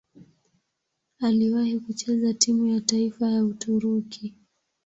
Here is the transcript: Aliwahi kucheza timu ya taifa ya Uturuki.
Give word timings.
Aliwahi 1.19 1.79
kucheza 1.79 2.33
timu 2.33 2.65
ya 2.67 2.81
taifa 2.81 3.29
ya 3.31 3.43
Uturuki. 3.45 4.35